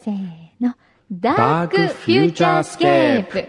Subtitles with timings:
[0.00, 0.14] せー
[0.60, 0.76] の。
[1.10, 3.48] Dark Future Scape。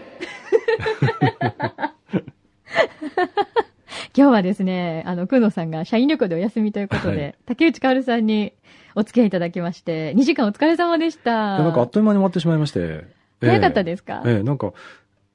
[4.12, 8.52] 今日はですね、あの、くのさんが社員旅行でお休みということで、はい竹内かおるさんに
[8.96, 11.60] お付き合いいただきまして、2時間お疲れ様でした。
[11.60, 13.04] なんかあっという間に終わってしまいまして。
[13.40, 14.72] 早かったですか、ええええなんか、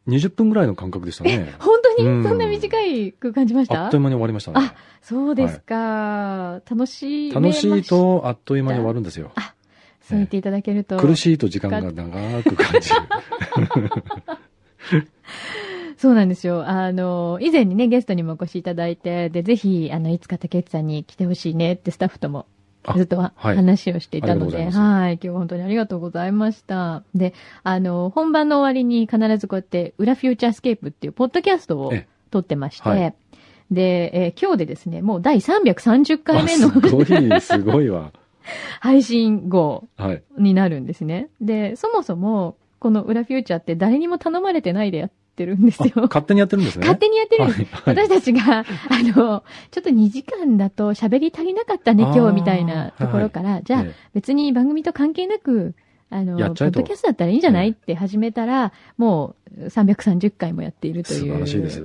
[0.07, 1.53] 20分ぐらいの感覚でしたね。
[1.59, 2.07] 本当に？
[2.09, 3.85] うんそんな短いく感じました？
[3.85, 4.71] あっという間に終わりましたね。
[5.01, 6.61] そうですか。
[6.70, 7.31] 楽しい。
[7.33, 7.83] 楽しい。
[7.83, 9.31] と、あっという間に終わるんですよ。
[10.02, 10.97] そう言っていただけると。
[10.97, 12.95] 苦しいと時間が長く感じる。
[15.97, 16.67] そうなんですよ。
[16.67, 22.45] あの、以前にね、ゲストにもお越しいただいて、で、ぜひ、あの、いつか竹内さんに来てほしいねってスタッフともあ
[22.95, 25.13] ずっとははい話をしていたので、ありがとうございはい。
[25.13, 27.03] 今日は本当にありがとうございました。
[27.13, 33.16] で、あの、本番の終わりに必ずこうやって、裏フューチャースケープっていうポッドキャストをえ撮ってまして、はい
[33.71, 38.11] で、えー今日でですね、もう第330回あ目のすごい、すごいわ。
[38.80, 40.23] 配信号はい。
[40.38, 41.30] になるんですね。
[41.41, 45.91] で、そもそも、この裏フューチャーって誰にも頼まれてないでやってるんですあよ。
[45.95, 46.88] 勝手にやってるんですね？
[46.88, 47.59] 勝手にやってるんです。
[47.59, 48.66] はいはい私たちが、あ
[49.03, 55.75] の、ちょっと2時間だと喋り足りなかったね、今日みたいなところから、じゃあ、え別に番組と関係なく、
[56.09, 61.39] あの、ポッドキャストだったらいいんじゃない、ええって始めたら、もう330回もやっているという、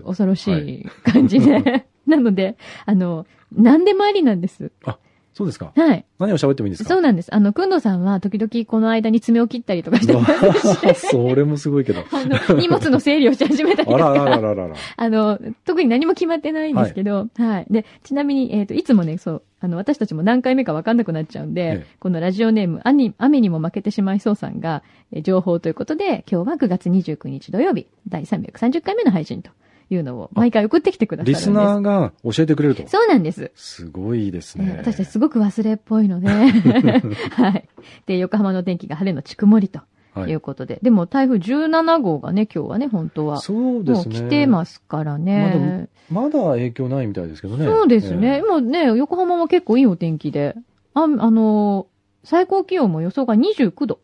[0.04, 1.86] 恐ろしい感じで。
[2.06, 2.56] なので、
[2.86, 4.72] あの、何でもありなんです。
[4.86, 4.90] え
[5.32, 5.72] そうですか。
[5.76, 6.04] はい。
[6.18, 6.88] 何を喋ってもいいんですか？
[6.90, 7.34] そうなんです。
[7.34, 10.24] あの、くんどさんは時々この間に爪を切ったりとかしてま
[10.94, 12.00] それもすごいけど。
[12.12, 14.10] あの、荷物の整理をし始めたりとか。
[14.10, 14.74] あらあらあらあらあら。
[14.96, 17.66] あの、特に何も決まってないんですけど、はい。
[17.70, 29.50] で、ちなみに、えっ、と、いつもね、そう、あの、私たちも何回目か分かんなくなっちゃうんで、ええこのラジオネーム、雨に雨にも負けてしまいそうさんが、えー情報ということで、今日は9月29日土曜日、第330回目の配信と
[29.90, 31.40] いうのを、毎回送ってきてくださるんです。
[31.40, 32.86] リスナーが教えてくれると。
[32.88, 33.50] そうなんです。
[33.54, 34.76] すごいですねね。
[34.78, 36.28] 私たちすごく忘れっぽいので、
[37.32, 37.68] はい。
[38.06, 39.80] で、横浜の天気が晴れのち曇りと
[40.14, 43.38] はいいうことで、でも台風17号がね、今日はね、本当は。
[43.38, 44.20] そうですね。
[44.20, 45.88] もう来てますからね。
[46.10, 47.64] まだ影響ないみたいですけどね。
[47.66, 48.28] そうですね。
[48.28, 50.54] ええ今ね、横浜は結構いいお天気で、
[50.94, 51.90] あ、あのー
[52.22, 53.98] 最高気温も予想が29度。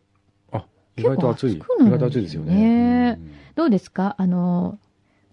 [0.97, 1.53] 意外と暑い。
[1.53, 3.19] 意外と暑いですよねね。
[3.55, 4.15] どうですか？
[4.17, 4.86] あのー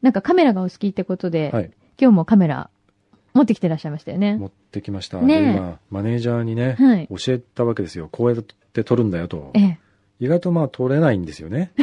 [0.05, 1.71] なんかカメラがお好きってことで、うんはい。
[1.99, 2.69] 今日もカメラ
[3.33, 4.37] 持ってきてらっしゃいましたよね。
[4.37, 5.19] 持ってきました。
[5.23, 7.09] ね今、マネージャーにね、はい。
[7.09, 8.11] 教えたわけですよ。
[8.13, 9.61] こうやって撮るんだよとえ。
[9.61, 9.79] え。
[10.21, 11.73] 意外とまあ撮れないんですよね。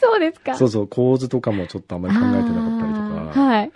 [0.00, 0.54] そうですか。
[0.54, 2.98] そうそう、構図とかもちょっとあんまり考えてなかったりと
[3.34, 3.40] か。
[3.42, 3.70] はい。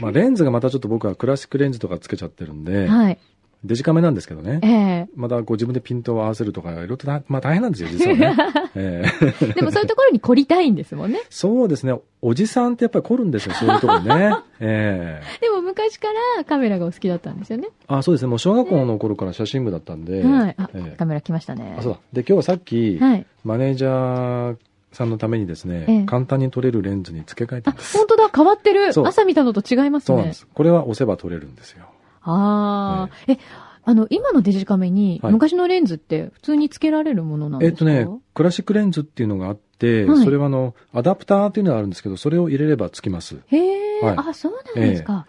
[0.00, 3.18] まあレンズがまたちょっと僕はクラシックレンズとかつけちゃってるんで、はい。
[3.64, 4.68] デジカメなんですけどねえ。
[4.68, 5.08] え。
[5.16, 8.36] またこう自分でピントを合わせるとか、いろいろとなまあ大変なんですよ、実はね。
[8.76, 9.02] え
[9.50, 11.20] えでもそういうところに凝りたいんですもんね。
[11.30, 11.98] そうですね。
[12.22, 14.34] おじさんってやっぱり凝るんですよ、そういうところね。
[14.60, 17.68] ええでも昔からカメラがお好きだったんですよね。
[17.88, 18.28] あ、そうですね。
[18.28, 20.22] もう小学校の頃から写真部だったんで。
[20.22, 20.54] はい。
[20.58, 21.76] あ、ええカメラ来ましたね。
[21.78, 21.98] あ、そうだ。
[22.12, 23.26] で、今日はさっき、はい。
[23.44, 24.56] マネージャー
[24.92, 27.96] さんのためにですね、ええ簡単に撮れるレンズに付け替えたあんで、す。
[27.96, 28.88] 本当だ、変わってる。
[28.88, 30.06] 朝見たのと違いますね。
[30.06, 30.46] そうなんです。
[30.52, 31.86] これは押せば撮れるんですよ。
[32.26, 33.38] ああ、え、
[33.84, 37.90] あの、今のデジカメに、はい昔のレンズって普通につけられるものなんですか？
[37.90, 43.36] えっとね、クラシックレンズっていうのがあって、はいそれはあの、アダプターっていうのがあるんですけど、それを入れればつきます。
[43.46, 45.26] へえ、はいあ、そうなんですか。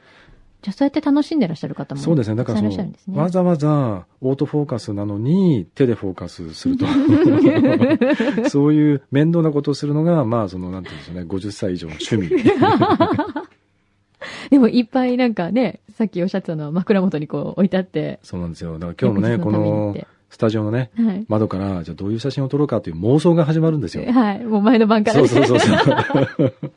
[0.64, 2.02] じゃあそうやって楽しんでらっしゃる方も。
[2.02, 2.36] そうですね。
[2.36, 3.20] だからそたくさんいらっしゃるんのです、ね。
[3.22, 6.86] わざわざオートフォーカスなのに手でフォーカスすると。
[8.50, 12.44] そういう面倒なことをするのが、まあ、その、なんていうんでしょうね、50歳以上の趣味。
[14.52, 18.20] でもいっぱいなんかね、さっきおっしゃってたのは枕元にこう置いてあって。
[18.24, 18.74] そうなんですよ。
[18.80, 19.96] だから今日もね、この
[20.30, 21.26] スタジオのね、はい。
[21.28, 24.12] 窓から、じゃあどういう写真を撮ろうかという妄想が始まるんですよ。
[24.12, 24.44] はい。
[24.44, 25.28] もう前の晩からね。
[25.28, 26.54] そうそうそうそう。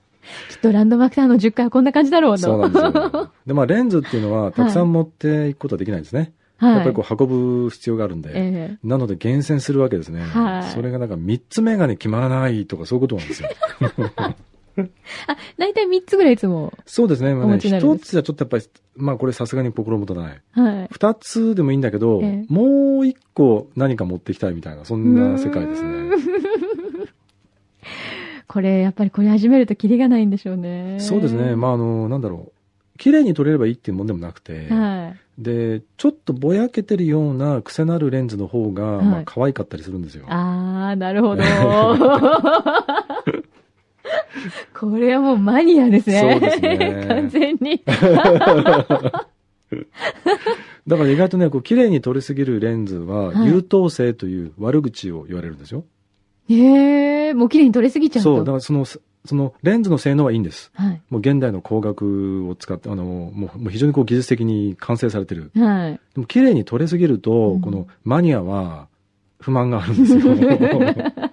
[0.51, 2.43] きっとランドマークターの10回はこんな感じだろうと。
[2.43, 3.31] そうなんですよ。
[3.47, 6.33] で、まあ、レンズっていうのは、たくさん持っていくことはできないんですね。
[6.59, 6.75] はい。
[6.75, 8.31] やっぱりこう運ぶ必要があるんで。
[8.35, 10.21] えなので厳選するわけですね。
[10.21, 13.49] はいそれがなんか3つ目がね、決まらないとかそういうことなんですよ。
[14.77, 14.91] え
[15.27, 16.73] あ、大体3つぐらいいつも。
[16.87, 17.35] そうですね。
[17.35, 18.65] まあねお持ちになるん一ですつはちょっとやっぱり、
[18.97, 20.43] まあこれさすがに心もとない。
[20.53, 20.89] はい。
[20.91, 26.11] 二つでもいいんだけど、ええもう一個何か持ってきたいみたいな、そんな世界ですね。
[28.47, 30.97] これ、やっぱりこれ始めるとキリがないんでしょうね。
[30.99, 31.55] そうですね。
[31.55, 32.53] まああの、なんだろう。
[32.99, 35.43] 綺麗に撮れればいいっていうもんでもなくて、はい。
[35.43, 40.27] で、ちょっとぼやけてるような癖のあるレンズの方が、はいまあ可愛かったりするんですよ。
[40.29, 41.43] あー、なるほど。
[44.79, 46.21] これはもうマニアですね。
[46.21, 47.83] そうですね完全に。
[50.87, 55.85] だから意外とね、こう綺麗に撮りすぎるレンズは、はい優等生という悪口を言われるんですよ。
[56.49, 58.37] へえ、もう綺麗に撮れすぎちゃうと。
[58.37, 60.71] そう、だからその、そのレンズの性能はいいんです。
[60.75, 61.03] はい。
[61.11, 65.53] もう現代の光学を使って、あの、もうもう非常にこう技術的に完成されてる。
[65.55, 65.93] はい。
[65.93, 68.89] でも綺麗に撮れすぎると、うんこのマニアは
[69.41, 70.35] 不満があるんですよ。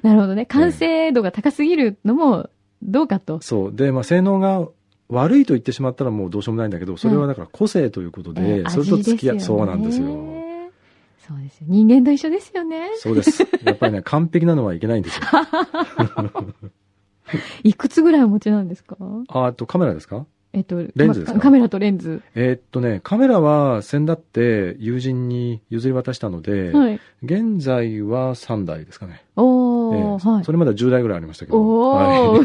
[0.02, 0.46] なるほどね。
[0.46, 2.48] 完成度が高すぎるのも
[2.82, 3.40] どうかと。
[3.40, 3.74] そう。
[3.74, 4.66] で、まあ性能が
[5.08, 10.06] 悪いと言ってしまったらもうどうしようもないんだけど、それはだから個性ということで、えーそれと付き合ねそうなんですよ。
[11.26, 11.66] そうですよ。
[11.68, 12.90] 人間と一緒ですよね。
[12.96, 13.42] そうです。
[13.64, 15.22] やっぱりね、完璧なのはいけないんですよ。
[17.62, 18.96] いくつぐらいお持ちなんですか？
[19.28, 20.26] ああとカメラですか？
[20.52, 21.34] えっと、レンズですか？
[21.34, 22.22] まカメラとレンズ。
[22.34, 27.00] えーっとね、カメラは先だって友人に譲り渡したので、はい。
[27.22, 29.24] 現在は3台ですかね。
[29.36, 30.52] おーはいそ。
[30.52, 32.40] れまでは10台ぐらいありましたけど。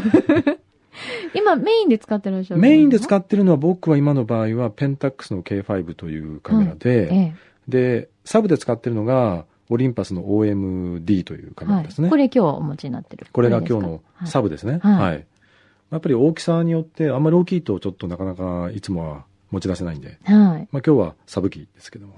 [1.34, 7.34] 今、メインで使ってらっしゃるメインで使っってるのは僕は今の場合はペンタックスの K5 というカメラで、ええ。
[7.68, 12.06] で、サブで使ってるのがオリンパスの OMD というカメラですね。
[12.06, 12.10] はい。
[12.10, 13.26] これ今日お持ちになってる。
[13.32, 14.48] これが今日のサブ。
[14.48, 14.80] ブですね。
[14.82, 15.26] はいはい。
[15.90, 20.28] やっぱり大きさによって、あんまり大きいとちょっとなかなかいつもは持ち出せないんで、はい。
[20.32, 22.14] まあ今日はサブ機ですけども。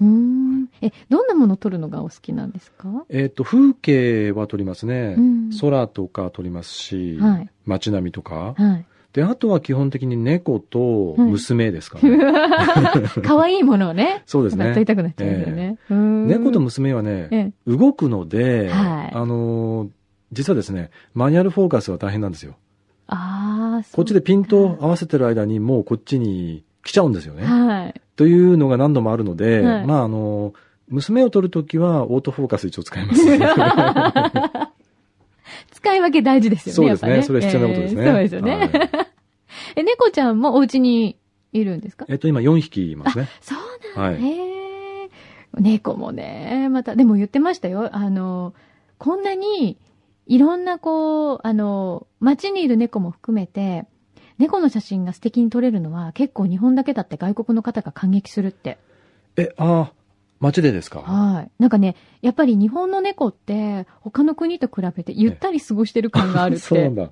[0.81, 3.05] え、どんなものを撮るのがお好きなんですか？
[3.09, 5.15] えっ、と、風景は撮りますね。
[5.17, 8.53] うん空とか撮りますし、はい街並みとか。
[8.57, 8.85] はい。
[9.13, 12.17] で、あとは基本的に猫と娘ですかね。
[13.23, 14.23] 可愛いものをね。
[14.27, 14.85] そうですね撮り。
[14.85, 15.77] たくなっちゃうんですよね。
[15.89, 19.89] うーん猫と娘はね、ええ動くので、はいあのー
[20.31, 22.55] 実はですね、マニュアルフォーカスは大変なんですよ。
[23.05, 27.43] ああ、こっちでピントを合わせてる間にもうこっちに来ちゃうんですよね。
[27.45, 28.01] はい。
[28.15, 30.53] というのが何度もあるので、はいまああのー
[30.89, 33.21] 娘を撮るときはオートフォーカス一応使います。
[35.71, 36.75] 使い分け大事ですよね。
[36.75, 38.55] そうですねやっぱそれは必要なことですねえーそうですよね。
[38.57, 38.69] はい
[39.75, 41.17] え、猫ちゃんもお家に
[41.51, 42.05] いるんですか？
[42.09, 43.27] えっと、今4匹いますね。
[43.41, 44.27] そうなんだ。
[44.27, 45.11] はい。
[45.61, 47.89] 猫もね、また、でも言ってましたよ。
[47.95, 48.53] あの、
[48.97, 49.77] こんなに、
[50.25, 53.85] いろんなこう、あの、街にいる猫も含めて、
[54.37, 58.77] 猫の写真が素敵に撮れるのは結構日本だけだって外国の方が感激するって。
[59.37, 59.91] え、ああ、
[60.39, 61.01] 街でですか？
[61.01, 61.51] はい。
[61.59, 67.09] なんかね、やっぱり日本の猫って他の国と比べてゆったり過ごしてる感があるっそうなんてだ。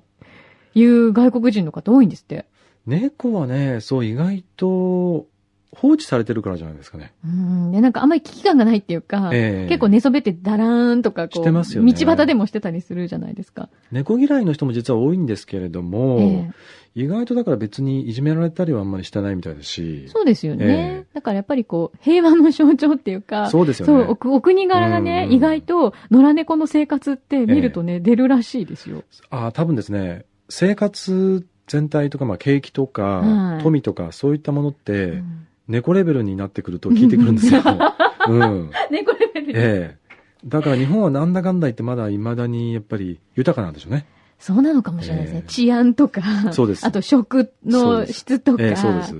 [0.74, 2.46] いう外国人の方多いんですって。
[2.86, 5.26] 猫はね、そう意外と
[5.74, 7.14] 放置されてるからじゃないですかね。
[7.24, 7.72] うん。
[7.72, 13.70] で、なんかあんまり危機感がないっていうか、ええ結構寝そべってダラーンとかこしてう、ますよね道端でもしてたりするじゃないですか。
[13.90, 16.50] 猫嫌いの人も実は多いんですけれども、え
[16.94, 20.08] 意外とだから別にいじめられたりはあんまりしてないみたいですしえ。
[20.08, 20.68] そうですよね、え
[21.00, 24.16] えだからやっぱりこう、平和の象徴っていうか、そうですよね。
[24.24, 29.04] お国柄がね、うん意外と野良猫の生活って見るとね、出るらしいですよ。
[29.30, 37.62] ああ、多分ですね、生活全体とか、まあ、景気とか、はい富とか、そういったものって、うん猫レベルになってくると聞いてくるんですよ。
[38.28, 38.70] うん。
[38.90, 40.02] 猫レベルでええ
[40.44, 44.06] だから日本はなんだかんだ言ってまだ未だにやっぱり豊かなんでしょうね。
[44.42, 45.38] そうなのかもしれないですね。
[45.38, 46.20] ええ治安とか、
[46.52, 49.14] そうですあと食の質とか、ええそうです。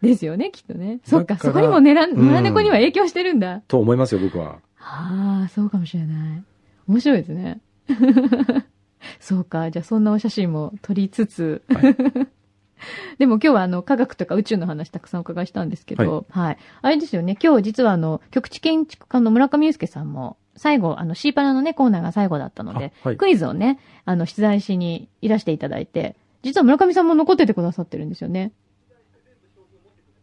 [0.00, 1.00] ですよね、きっとね。
[1.04, 2.06] そっか、そこにも野良
[2.40, 3.60] 猫には影響してるんだ。
[3.66, 4.60] と思いますよ、僕は。
[4.78, 6.44] ああ、そうかもしれない。
[6.86, 7.60] 面白いですね。
[9.18, 9.68] そうか。
[9.72, 11.62] じゃあそんなお写真も撮りつつ。
[13.18, 16.58] でも今日はあの科学とか宇宙の話たくさんお伺いしたんですけど、はい。
[16.82, 17.36] あれですよね。
[17.42, 28.52] 今日実はあの局地建築家の村上祐介さんも最後、あのシーパラのねコーナーが最後だったので、あはいクイズをね、あの出題しにいらしていただいて、実は村上さんも残っててくださってるんですよね。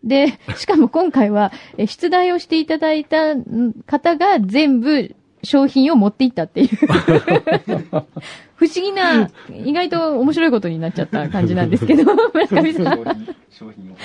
[0.04, 6.70] で、 しかも今回は、え出題をしていただいたん方が全部商品を持っていったっていう。
[8.56, 12.98] 不思議な、意外と面白いことになっちゃった感じなんですけど、 村上さ
[13.50, 13.96] 商品を。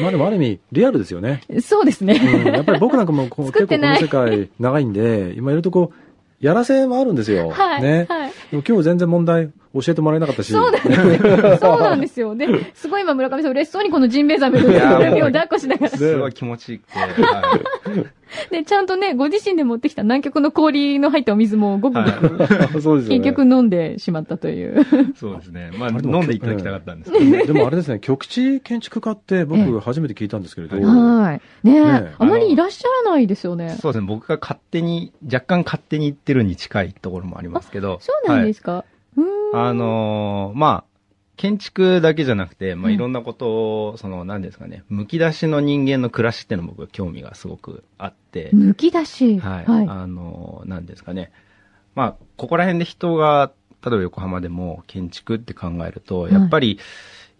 [0.00, 1.42] まあでもある意味、リアルですよね。
[1.54, 1.62] ん。
[1.62, 2.14] そうですね。
[2.14, 7.50] うん、やっぱり僕なんかもこう 結構この世界長いんで、今いるとこう、やらせもあるんですよ。
[7.50, 7.82] はい。
[7.82, 8.06] ね。
[8.08, 8.32] はい。
[8.50, 10.52] でも今日全然問題教えてもらえなかったし。
[10.52, 11.58] そうなんですよ。
[11.58, 12.34] そうなんですよ。
[12.34, 15.96] で、すごい今村上さん嬉しそうにこのジンベエザメのいやー指を抱っこしながら。
[15.96, 16.80] すごい気持ちいい
[18.50, 23.18] で、ちゃんとね、ご自身で持ってきた南極の氷の入ったお水もごくごく、そうですよね。
[23.18, 24.80] 結局飲んでしまったという。
[24.80, 24.84] い。
[25.16, 25.70] そうですね。
[25.76, 27.46] まあ、飲んでいただきたかったんですけど。
[27.46, 31.40] でもあれですね、局地建築家ってええ僕初めて聞いたんですけれど、はい。
[31.62, 33.76] ねえ、ねえあまりいらっしゃらないですよね。
[33.80, 34.06] そうですね。
[34.06, 37.98] 僕が勝手に、若干勝手に言ってるに近いところもありますけど。
[38.00, 38.84] そうなんですか、うーん。
[39.54, 40.92] あのーまあ、
[41.36, 49.38] 建築だけじゃなくて、まあ、うんいろんなことを、その、何ですかね、剥き出しの人間の暮らしっていうの僕は興味がすごくあって、むき出し。
[49.38, 49.64] はい。
[49.66, 49.86] はい。
[49.88, 51.32] あのー何ですかね。
[51.94, 53.52] まあ、ここら辺で人が、
[53.84, 56.78] 例えば横浜でも建築って考えると、やっぱり、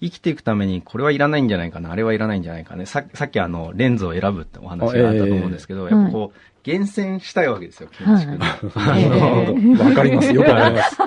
[0.02, 2.86] 生きていくためにこれはいらないんじゃないかな、あれはいらないんじゃないかね。
[2.86, 8.38] ささっきあの、レンズを選ぶってお話があったと思うんですけど、ええやっぱこう、厳選したいわけですよ、建築の。
[9.84, 10.32] わかります。
[10.32, 10.98] よくわかります。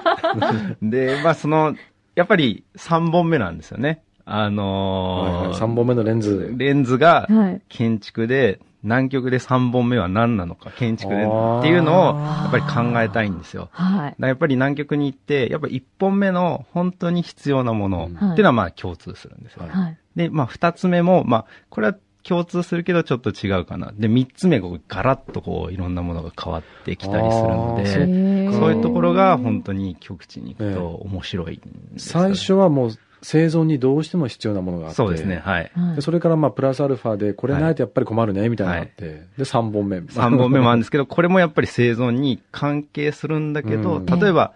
[0.82, 1.76] で、まあその、
[2.16, 4.02] やっぱり3本目なんですよね。
[4.26, 6.54] あはいのーはい、3本目のレンズ。
[6.58, 7.62] レンズがはい。
[7.70, 11.26] 建築で、南極で3本目は何なのか、建築でっ
[11.62, 13.70] ていうのを、やっぱり考えたいんですよ。
[13.72, 14.16] はい。
[14.20, 19.66] やっぱり南極に行って、やっぱり1本目の本当に必要なものうんっていうのはまあ共通するんですよ。
[19.68, 19.98] はい。
[20.16, 21.96] で、まあ2つ目も、まあこれは
[22.28, 23.94] 共通するけどちょっと違うかな。
[23.96, 32.92] で、3つ目がガラッとこういろんなものが変わってきたりするので、そういうところが本当に極地に行くと面白いんですよね最初はもう
[33.22, 34.96] 生存にどうしても必要なものがあって。
[34.96, 35.72] そうですね、はい。
[35.74, 39.06] はいでそれからまあプラスアルファで、これないとやっぱり困るね、みたいなのがあって。
[39.06, 39.98] で、3本目。
[39.98, 44.54] 3本目もあるんですけど、これもやっぱり生存に関係するんだけど、うん例えば、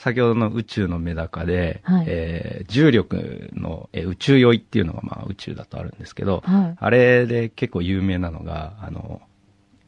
[0.00, 6.76] 先ほどの宇宙のメダカで、はいえー重力の、えー宇宙酔いっていうのがまあ宇宙だとあるんですけど、はい。
[6.78, 9.20] あれで結構有名なのが、あの、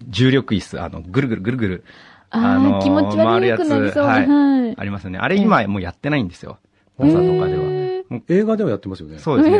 [0.09, 1.85] 重力椅子、あの、ぐるぐるぐるぐる、
[2.29, 4.13] ああのーあ、気持ち悪くなりそうな。
[4.15, 4.75] 回るはい。
[4.77, 5.19] ありますよね。
[5.19, 6.59] あれ今もうやってないんですよ。
[6.99, 7.83] NASA とかでは。
[8.29, 9.19] 映画ではやってますよね。
[9.19, 9.57] そうですね。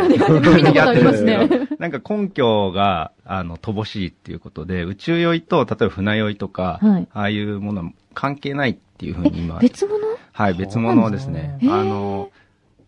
[0.75, 9.99] やってるんですけどなんか根拠が、あの、乏しいっていうことで、宇宙酔いと、例えば船酔いとか、はいああいうものは関係ないっていうふうに今、別物
[10.33, 11.59] はい、別物ですね。
[11.63, 12.31] あの、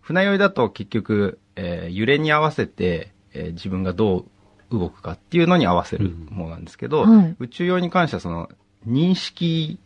[0.01, 4.27] 船酔いだと結局、えー揺れに合わせて、えー自分がど
[4.71, 8.49] う動くかっていうのに合わせるものなんですけど、はい宇宙酔いに関してはその、
[8.87, 9.79] 認識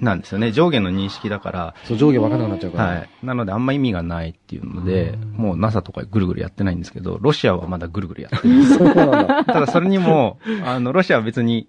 [0.00, 0.50] なんですよね。
[0.52, 2.84] 上下の認識だから、そう、上下分からなくなっちゃうから。
[2.84, 3.08] はい。
[3.22, 8.64] なのであんま意味がないっていうので、うんもう NASA とかぐるぐるやってないんですけど、ロシアはまだぐるぐるやってる。
[8.64, 9.44] そうなんだ。
[9.44, 11.68] ただそれにも、あの、ロシアは別に、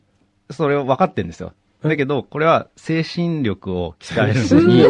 [0.49, 1.53] それを分かってんですよ。
[1.89, 4.85] だけど、これは精神力を鍛えるのに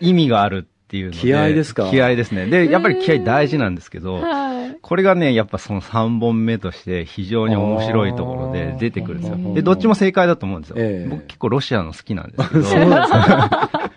[0.00, 1.18] 意味があるっていうので。
[1.18, 1.88] 気合ですか？
[1.90, 2.46] 気合ですね。
[2.46, 4.76] で、やっぱり気合大事なんですけど、はい。
[4.82, 9.54] これがね、やっぱその3本目として非常に面白いところで出てくるんですよ。
[9.54, 10.76] で、どっちも正解だと思うんですよ。
[10.78, 12.62] ええ僕結構ロシアの好きなんですけど。
[12.64, 13.70] そうなんですか？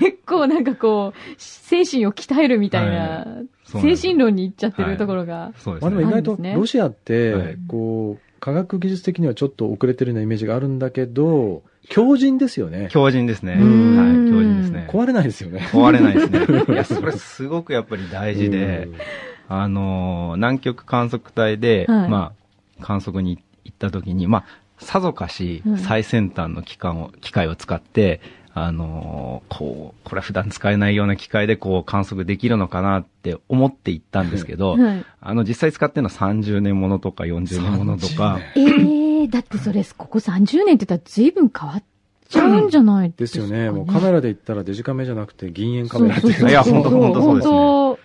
[0.00, 5.34] 結構なんかこう、精神を鍛えるみたいな、はい精神論に行っちゃってるところが。
[5.34, 6.02] まあでもそうですね。
[6.02, 12.88] 意外とあるんですねロシアって、はいこう、科学技術的にはちょっと遅れてるようなイメージがあるんだけど、強靭ですよね。
[12.90, 13.52] 強靭ですね。
[13.52, 14.86] はい、うん強靭ですね。
[14.90, 15.68] 壊れないですよね。
[15.72, 16.64] 壊れないですね。
[16.74, 18.88] いや、それすごくやっぱり大事で
[19.48, 22.32] うん、あのー、南極観測隊で、はいま
[22.80, 24.44] あ、観測に行った時に、まあ、
[24.78, 28.20] さぞかしはい最先端の機関を、機械を使って、
[28.54, 35.04] あのーこう、これは普段使えないような機械でこう観測できるのかなって思って行ったんですけど、はい。
[35.20, 41.82] あの、実際使ってるのは30年ものとか40年ものとか、ええー、だってそれ、ここ30年って言ったら随分変わっ
[42.28, 43.10] ちゃうんじゃない？
[43.10, 43.48] でですか、ね。
[43.48, 43.70] すよね。
[43.70, 46.48] もうカメラで言ったらデジカメじゃなくて銀塩カメラっていう。
[46.48, 47.98] いや本当本当そうですね本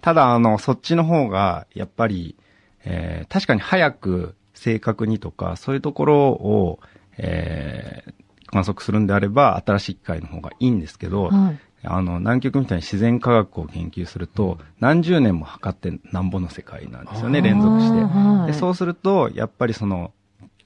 [0.00, 2.36] ただ、あの、そっちの方が、やっぱり、
[2.84, 6.78] えー確かに早く、正確にとか、そういうところを、
[7.18, 8.14] えー
[8.46, 11.58] 観測するんであれば、新しい機械の方がいいんですけど、当はい。
[11.86, 17.98] あの、南極みたいに自然科学を研究すると、何十年も測ってなんぼの世界なんですよね、連続して。
[18.00, 20.12] はいでそうすると、やっぱりその、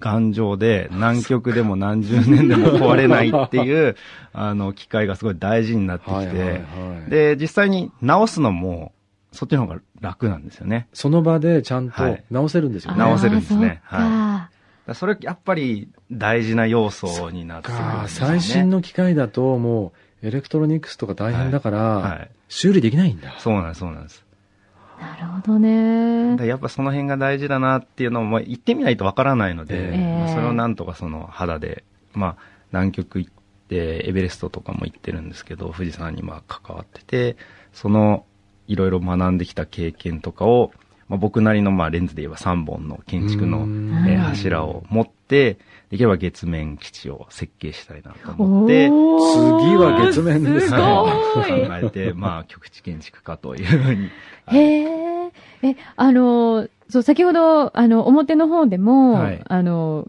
[0.00, 3.96] 頑丈で、南極でも何十年でも壊れないっていう、
[4.32, 6.58] あの、機械がすごい大事になってきて、はいはいは
[7.08, 7.10] い。
[7.10, 8.92] で、実際に直すのも、
[9.32, 10.88] そっちの方が楽なんですよね。
[10.92, 12.98] その場でちゃんとはい直せるんですよね。
[12.98, 18.40] 直せるんですねあーそれ、やっぱり大事な要素になってくるんかですよね。
[18.40, 22.30] 最新の機械だともうエレクトロニクスとか大変だから、はい。
[22.48, 23.34] 修理できないんだ。
[23.38, 24.24] そうなんです、そうなんです。
[25.00, 26.46] なるほどね。
[26.46, 30.18] やっぱその辺が大事だなっていうのも、まあ、言ってみないとわからないので、ええ。
[30.18, 32.36] まあそれをなんとかその肌で、まあ、
[32.72, 33.30] 南極行っ
[33.68, 37.36] て、エベレストとかも行ってるんですけど、富士山にまあ関わってて、
[37.72, 38.24] その、
[38.66, 40.72] いろいろ学んできた経験とかを、
[41.08, 45.58] まあ、僕なりのまあレンズで言えば3本の建築の、うんえ柱を持って、
[45.90, 51.66] できれば月面基地を設計したいなと思って、次は月面ですすかごい。
[51.66, 54.10] 考えて、まあ、極地建築家というふうに。
[54.46, 55.32] へえ。
[55.62, 60.08] え、あの、そう、先ほど、あの、表の方でも、はいあの、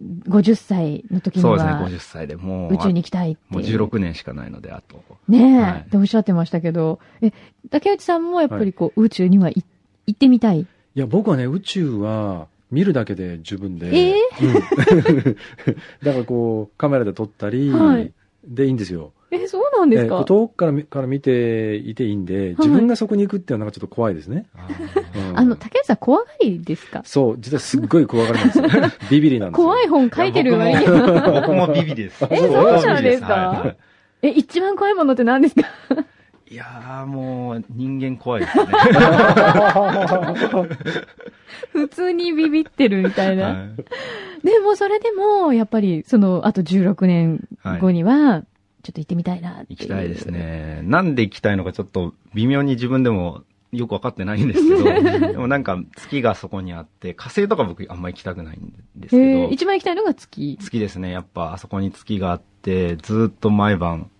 [0.00, 3.40] 50歳の時にそうですね、は、50歳でもう、宇宙に行きたいって。
[3.48, 5.02] もう16年しかないので、あと。
[5.28, 7.32] ねえ、はいっておっしゃってましたけど、え、
[7.70, 9.64] 竹内さんもやっぱりこう、宇宙にはい
[10.08, 10.60] 行ってみたい。
[10.60, 13.88] いや、僕はね、宇宙は見るだけで十分で。
[13.94, 14.54] えうん
[16.02, 18.12] だからこう、カメラで撮ったり、はい
[18.44, 19.12] でいいんですよ。
[19.30, 20.20] え、そうなんですか？
[20.22, 24.46] え遠くから見から見ていていいんで、自分がそこに行くっていうのはなんかちょっと怖いですね。
[25.14, 27.02] うんあの、竹内さん怖がりですか？
[27.04, 28.64] そう、実はすっごい怖がりなんですよ。
[29.10, 29.64] ビビリなんですよ。
[29.66, 31.40] 怖い本書いてる割に僕もは。
[31.42, 32.26] 僕もビビリです。
[32.30, 32.50] えそう
[32.86, 33.26] なんですか？
[33.34, 33.76] はいはい
[34.22, 35.62] え、一番怖いものって何ですか？
[36.50, 38.64] いやーもう人間怖いですね。
[41.72, 43.44] 普通にビビってるみたいな。
[43.44, 43.68] はい
[44.44, 47.48] でも、それでも、やっぱり、その、あと16年
[47.80, 48.42] 後には、
[48.82, 49.66] ちょっと行ってみたいなって。
[49.70, 50.26] 行きたいです。
[50.26, 50.80] ね。
[50.84, 54.84] なんで行きたいのかちょっと微妙に自分でもよくわかってないんですけど、
[55.32, 60.56] でもなんか月がそこにあって、火星とか僕あんま行きたくないんですけど、一番行きたいのが月？
[60.60, 61.10] 月ですね。
[61.10, 64.10] やっぱあそこに月があって、ずっと毎晩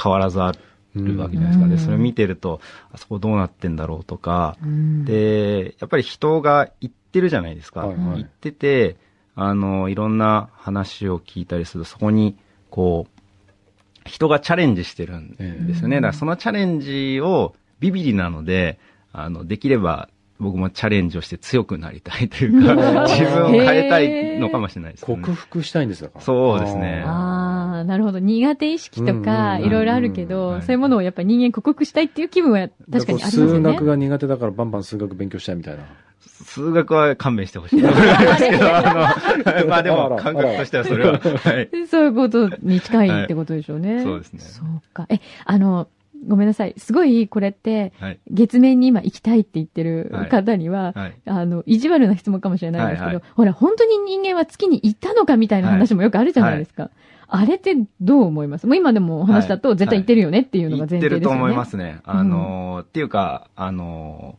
[0.00, 0.52] 変わらずあ
[0.94, 1.64] るわけじゃないですか。
[1.64, 1.70] うん。
[1.70, 2.60] で、それを見てると、
[2.92, 7.86] あそこどうなってんだろうとか、うん、で、やっぱり人が行ってるじゃないですか。
[7.86, 8.18] はいはい。
[8.18, 8.96] 行ってて、
[9.34, 12.36] あの、いろんな話を聞いたりすると、そこに、
[12.70, 13.22] こう、
[14.04, 15.30] 人がチャレンジしてるん
[15.66, 15.96] ですよね。
[15.96, 18.78] ええだからそのチャレンジをビビリなので、
[19.12, 20.08] あの、できれば
[20.42, 22.74] 僕もチャレンジをして強くなりたいというか、
[23.06, 25.16] 自分を変えたいのかもしれないですね。
[25.16, 27.04] 克服したいんですかそうですね
[27.84, 28.18] なるほど。
[28.18, 33.52] 苦手意識とか、うんいろいろあるけうんど、はいそういうものをやっぱり人間克服したいっていう気分は確かにありますよね。
[33.52, 35.84] 数学が苦手だからバンバン数学勉強したいみたいな。
[36.44, 39.16] 数学は勘弁してほしいあ
[39.56, 41.86] の、 まあでも感覚としてはそれは、はい。
[41.86, 43.96] そういうことに近いってことでしょうね。
[43.96, 45.06] はいそうですねそうか。
[45.08, 45.88] え、あの、
[46.26, 46.74] ごめんなさい。
[46.76, 48.18] すごいこれって、はい。
[48.30, 51.14] 月面に今行きたいって言ってるはい方には、はい。
[51.26, 56.90] あの、意地悪な質問かもしれないんですけど、はいはいほら、本当に人間は月に行ったのかみたいな話もよくあるじゃないですか。
[57.34, 58.66] あれってどう思います？
[58.66, 61.18] もう今でもお話だと絶対行ってるよねっていうのが前提ですよね。
[61.18, 62.00] 言ってると思いますね。
[62.04, 64.36] あのーっていうか、あの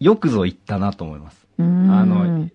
[0.00, 1.46] ーよくぞ言ったなと思います。
[1.60, 2.48] あの、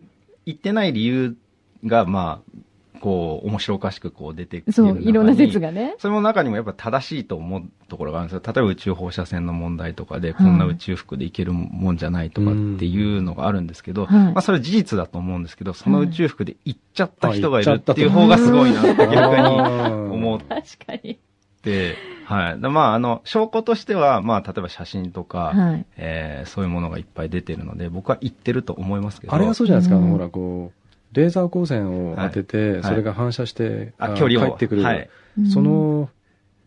[0.46, 1.38] 言ってない理由
[1.86, 2.52] が、まあ、
[2.98, 5.68] こう、面白おかしくこう出てくるそう、いろんな説が。
[5.68, 5.96] がね。
[6.00, 8.54] それの中にもやっぱ正しいと思うところがあるんですよ。
[8.54, 21.20] 例えば宇宙放射線の問題とかで、いこんな宇宙服でいけるもんじゃないとかっていうのがあるんですけど、はいまあそれは事実だと思うんですけど、その宇宙服で行っちゃった人がいるっていう方がすごいなって逆に思思っ確かに。
[21.68, 22.62] て、はい。
[22.62, 25.86] だまあ、あの、証拠としては、まあ、例えば写真とか、はい。
[25.98, 29.34] えーそういうものがいっぱい出てるので、僕は言ってると思いますけど。
[29.34, 30.77] あれがそうじゃないですか、ほら、こう、
[31.14, 34.50] レーザー光線を当てて、いそれが反射して、距離を。
[34.50, 34.84] 帰ってくる。
[34.84, 35.10] はい。
[35.52, 36.10] その、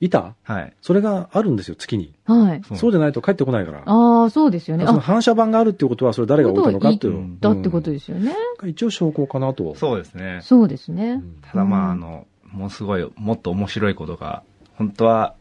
[0.00, 0.35] 板？
[0.42, 0.73] はい。
[0.80, 2.14] それがあるんですよ、月に。
[2.26, 2.62] うん、はい。
[2.66, 3.82] そうそうじゃないと帰ってこないから。
[3.85, 4.87] ああ、そうですよね。
[4.87, 8.35] そのあ、反射板があるっていうことは、それ誰が置いたのかっていううんだってことですよね。
[8.62, 9.75] うん一応証拠かなと。
[9.75, 10.40] そうですね。
[10.42, 11.12] そうですね。
[11.12, 14.43] うんただまあ、うんあの、もうすごい、もっと面白いことが、
[14.75, 15.34] 本当は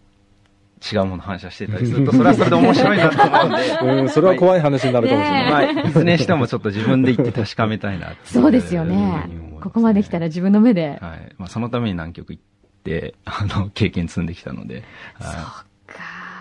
[0.92, 5.76] 違うもの反射してたりすると、 それはそれで面白いなと思うんで、 うん、それは怖い話になるかもしれねない。
[5.76, 5.92] まあ、い。
[5.94, 9.30] ずれにしてもちょっと自分で言って確かめたいなっていそうですよね。
[9.62, 11.00] ここまで来たら自分の目で。
[11.02, 11.36] はい。
[11.38, 12.44] まあ、そのために南極行っ
[12.84, 14.84] て、あの、経験積んできたので、
[15.20, 15.64] は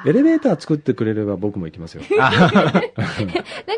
[0.07, 2.03] エレベーター作ってくれれば僕も行きますよ。
[2.19, 2.31] なん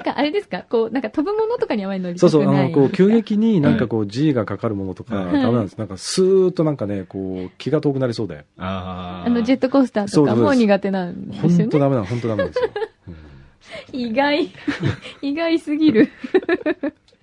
[0.02, 0.64] かあれですか？
[0.68, 2.72] こう、なんか飛ぶものとかにあまり乗りたそうそう、あの、くない。
[2.72, 5.76] こう、急激になんかこう G がかかるものとか、はいダメなんです。
[5.78, 8.44] なんかスーッとなんかね、こう、気が遠くなりそうで。
[8.58, 11.56] あの、ジェットコースターとかも苦手なんですよね。
[11.58, 12.70] 本当ダメなの、本当ダメなんですよ。
[13.08, 13.16] うん
[13.92, 14.50] 意外、
[15.22, 16.08] 意外すぎる。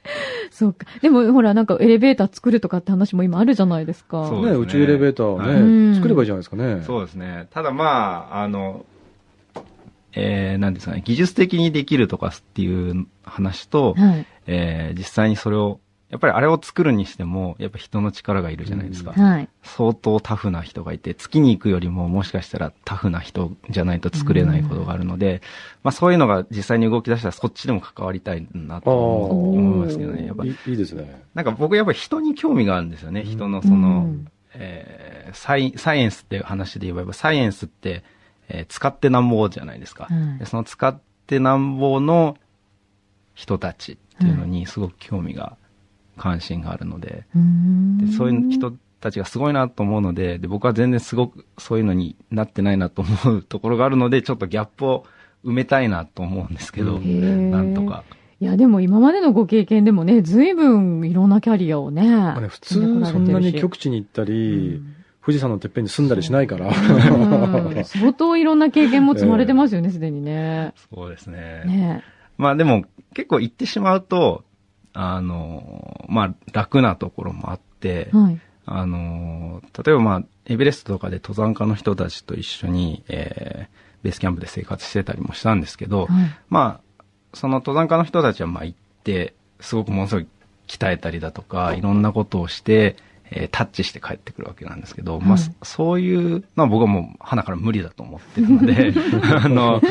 [0.51, 0.85] そうか。
[1.01, 4.27] でも、ほら、なんかエレベーター作るとかって話も今あるじゃないですか。
[4.27, 6.81] そうですねね、宇宙エレベーターをはね、い作ればいいじゃないですかね。
[6.83, 7.47] そうですね。
[7.51, 8.85] ただまあ、あの、
[10.13, 14.25] えー、なんですかね、技術的にできるとかっていう話と、はい。
[14.47, 19.11] えー実際にそれを、やっぱりあれを作るにしても、やっぱ人の力がいるじゃないですか。
[19.11, 19.49] はい。
[19.61, 25.41] 相当タフな人がいて、月に行くよりももしかしたらタフな人じゃないと作れないことがあるので、
[25.83, 30.25] まあそういうのが実際に動き出したらそっちでも関わりたいなと思思いますけどね。
[30.27, 31.23] やっぱいいですね。
[31.33, 33.21] なんか僕やっぱり人に興味があるんですよね。
[33.21, 38.05] うん人のその、うんえーサイサイエンスっていう話で言えば、サイエンスって、
[38.47, 40.05] えー使ってなんぼじゃないですか。
[40.05, 42.37] はいでその使ってなんぼの
[43.35, 45.57] 人たちっていうのにすごく興味が、
[46.17, 55.05] 関心があるので、うーんでそういう人たちがすごいなと思うのでで、僕は全然すごくそういうのになってないなと思うところがあるので、ちょっとギャップを
[55.45, 58.03] 埋めたいなと思うんですけど、なんとか。
[58.39, 62.07] いや、でも今までのご経験でもね、随分いろんなキャリアをね。
[62.07, 62.75] まあね普通
[63.05, 64.93] そんなに極地に行ったうり、ん
[65.27, 66.67] 富士山のてっぺんに住んだりしないから。
[66.67, 70.73] うん相当いろんな経験も積まれてますよね、 すでにね。
[70.89, 71.63] そうですね。
[71.65, 72.03] ね
[72.37, 74.45] まあでも結構行ってしまうと、
[74.99, 78.39] あの、まあ楽なところもあって、はい。
[78.65, 86.07] あの、例えばまあ、エベレストとかで登山家の人たちと一緒に、えーベースキャンプで生活してたりもしたんですけど、はい。
[86.49, 90.27] まあ、その登山家の人たちはまあ行って、すごくものすごい
[90.67, 92.95] 鍛えたりだとか、いろんなことをして、
[93.31, 98.93] えータッチして帰ってくるわけなんですけど、まあ、はいそそういうのは僕はもう、花から無理だと思ってるので、
[99.43, 99.81] あの、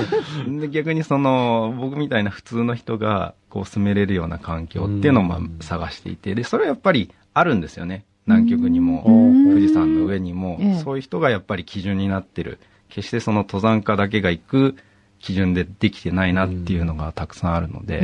[0.61, 8.05] で逆にその、僕みたいな普通の人が、こう住めれるような環境っていうのをまあうん探していて、で、それはやっぱりあるんですよね。
[8.27, 9.51] 南極にも、うん。
[9.51, 10.59] 富士山の上にも。
[10.61, 12.59] ええ、そういう人がやっぱり基準になってる。
[12.89, 14.77] 決してその登山家だけが行く
[15.19, 18.03] 基準でできてないなっていうのがたくさんあるので、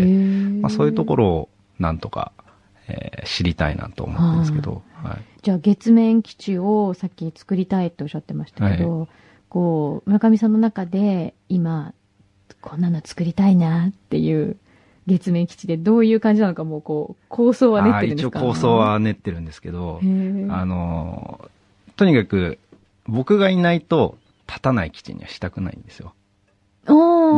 [0.61, 2.33] まあ、そういうところをなんとか、
[2.89, 5.19] えー知りたいなと思ってるんですけど、はい。
[5.43, 9.09] じゃあ月面基地をさっき作りたいっておっしゃってましたけど、
[9.49, 11.95] こう、村上さんの中で今、
[12.61, 14.57] こんなの作りたいなっていう
[15.07, 18.39] 月面基地でどういう感じなのかもうこう、構想は練ってるんですか？
[18.41, 22.59] 一応構想は練ってるんですけどあのーとにかく
[23.07, 24.17] 僕がいないと
[24.49, 26.15] 立たない基地にはしたくないんですよ。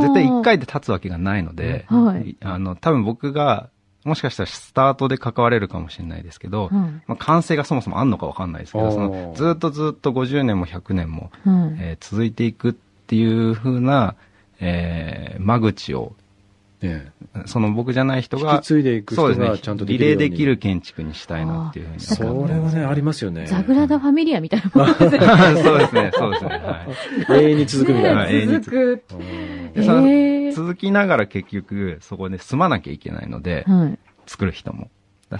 [0.01, 3.69] 絶対一回で立つわけがないので、はいあの、多分僕が、
[4.05, 12.07] もしかしたらスタートで関われるかもしれないですけど、はいまあ、完成がそもそもあんのかわかんないですけど、そのずっとずっと50年も100年も、はいえー。
[12.07, 12.73] 続いていくっ
[13.07, 14.15] ていう風な、
[14.61, 16.15] えー間口を、
[16.87, 17.13] え
[17.47, 23.47] その僕じゃない人え引が、き継いでいくそうですね人がちゃんと、でリきるようにレーできる建築にしたいなっていうふうにそれはね、ありますよね。
[23.47, 25.19] ザグラダ・ファミリアみたいなもんですね。
[25.63, 26.51] そうですね、そうですね。
[26.51, 26.87] は
[27.39, 27.43] い。
[27.43, 28.21] 永遠に続くみたいな。
[28.21, 29.05] はい永遠に続く。
[29.13, 33.99] うんでそのへー続きながら結局、そこで住まなきゃいけないので、はい。
[34.27, 34.89] 作る人も。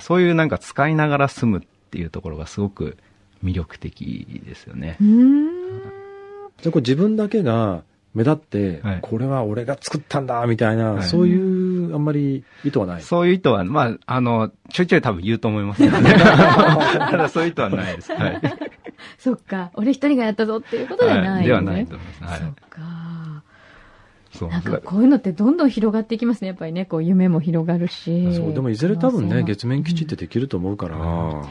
[0.01, 2.97] そういうなんか使いながら住むっていうところがすごく
[3.45, 5.05] 魅力的ですよねう。
[5.05, 5.49] ーん。
[6.61, 13.03] じゃあこれ自分だけが目立って、はいこれは俺が作ったんだみたいな、はいそういうあんまり意図はない。
[13.03, 16.15] そういう意図は、まあ、あの、ちょいちょい多分言うと思いますけどね。
[16.15, 18.13] ただそういう意図はないです。
[18.13, 18.41] はい。
[19.19, 19.71] そっか。
[19.75, 22.41] 俺一人がやったぞっていうことではない、ねはいではないと思います。
[22.41, 22.55] そっはい。
[22.71, 22.81] か。
[24.33, 24.49] そう。
[24.49, 26.49] なんかこういうのってどんどん広がっていきますね。
[26.49, 28.35] やっぱりね、こう夢も広がるし。
[28.35, 31.43] そう、でもいずれ多分ね、月面基地ってできると思うから、うん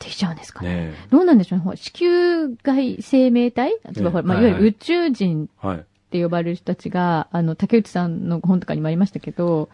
[0.00, 0.86] できちゃうんですかね。
[0.86, 1.76] ねどうなんでしょうねほら。
[1.76, 3.72] 地球外生命体？
[3.72, 5.84] 例えばほら、まあ、いはいわゆる宇宙人はい。
[6.10, 9.68] って呼ばれる人たちが、あの、竹内さんの本とかにもありましたけど、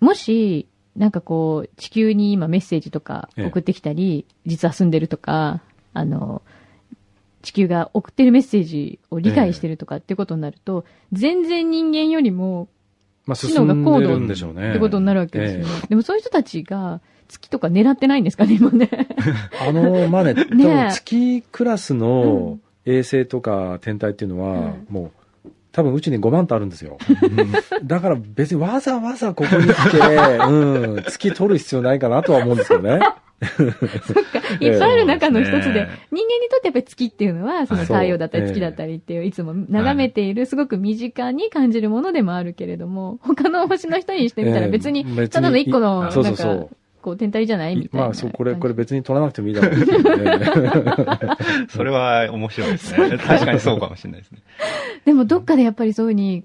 [0.00, 5.60] もし、なんかこう、地球に今メッセージとか送ってきたり、実は住んでるとか、
[5.92, 6.40] あの、
[7.42, 12.68] 地球が送ってるメッセージを理解してるとかってことになると、全然人間よりも
[13.26, 14.70] まあ、知能が高度るんでしょうね。
[14.70, 15.66] ってことになるわけですよね。
[15.84, 18.88] えでもそういう人たちが月とか狙ってないんですかね、今ね。
[18.92, 19.06] え
[19.68, 25.10] あの、まあね、 多分月クラスの衛星とか天体っていうのは、うんもう、
[25.72, 26.98] 多分宇宙に5万とあるんですよ。
[27.82, 29.98] だから別にわざわざここに来て、
[30.46, 33.00] うん、月取る必要ないかなとは思うんですよね。
[34.60, 45.28] いっぱいある中の一つで、人間にとってやっぱり月っていうのは、そのはい太陽だったりそう月だったりっていう、いつも眺めている、すごく身近に感じるものでもあるけれども、他の星の人にしてみたら別に、ええ。
[45.28, 47.76] ただの一個の、そうなんかそうそう、こう、天体じゃない？
[47.76, 48.06] みたいな。
[48.06, 49.86] まあ、そう、これ、これ別に取らなくてもいいだろうね。
[51.68, 53.18] それは面白いですね。
[53.20, 54.38] 確かにそうかもしれないですね。
[55.04, 56.44] でもどっかでやっぱりそういうふうに、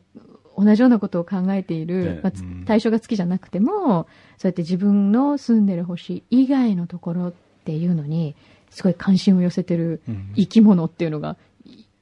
[0.57, 2.33] 同じようなことを考えている、ええまあ
[2.65, 8.35] 対象が月じゃなくても、そうやって自分の住んでる星以外のところっていうのに、
[8.71, 11.37] すごい関心を寄せてるうん生き物っていうのが、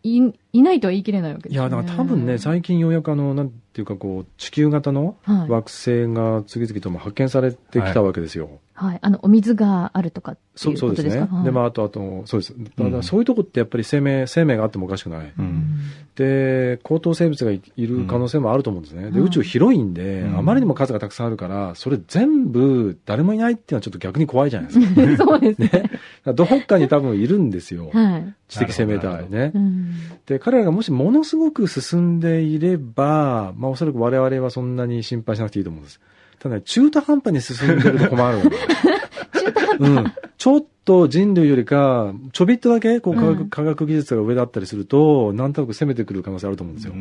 [0.04, 1.70] い、いいないとは言い切れないわけですよね。
[1.70, 8.46] いや、だから多分ね、最近ようやくあの、なんていうかこう、地球型のはい惑星が次々とも発見されてきたわけですよ。
[8.46, 8.60] はい。
[8.78, 11.22] あの、お水があるとかっていそううそうことですか？
[11.22, 11.44] はいですね。
[11.46, 12.54] で、まあ、あと、あと、そうです。
[12.78, 15.34] だからそういうとこってやっぱり生命、生命があってもおかしくない。
[15.38, 15.80] うん
[16.16, 19.12] で、高等生物がいいる可能性もあると思うんですね。
[19.12, 24.80] で、うん宇宙広いんで、うんあまりにも数がたくさんあるから、それ全部誰もいないっていうのはちょっと逆に怖いじゃないで
[25.18, 25.26] すか。
[25.26, 25.68] そうですね。
[25.68, 25.90] だか
[26.28, 27.90] らどっかに多分いるんですよ。
[27.92, 28.34] はい。
[28.48, 29.60] 知的生命体ねう。
[29.60, 29.92] ん。
[30.26, 36.00] で、彼らがもしものすごく進んでいれば、まあおそらく我々はそんなに心配しなくていいと思うんです。
[36.40, 38.52] ただね、中途半端に進んでると困るの。
[39.34, 39.80] 中途半端。
[39.80, 40.14] うん。
[40.38, 46.94] ちょっと人類よりか、ちょびっとだけ、こう科学、うん科学技術が上だったりすると、なんとなく攻めてくる可能性あると思うんですよ。